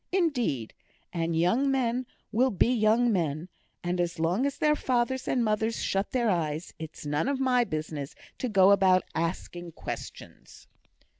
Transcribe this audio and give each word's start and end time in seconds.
Indeed, 0.11 0.73
and 1.13 1.35
young 1.37 1.69
men 1.69 2.07
will 2.31 2.49
be 2.49 2.73
young 2.73 3.13
men; 3.13 3.49
and, 3.83 4.01
as 4.01 4.17
long 4.17 4.47
as 4.47 4.57
their 4.57 4.75
fathers 4.75 5.27
and 5.27 5.45
mothers 5.45 5.79
shut 5.83 6.09
their 6.09 6.27
eyes, 6.31 6.73
it's 6.79 7.05
none 7.05 7.27
of 7.27 7.39
my 7.39 7.63
business 7.65 8.15
to 8.39 8.49
go 8.49 8.71
about 8.71 9.03
asking 9.13 9.73
questions." 9.73 10.67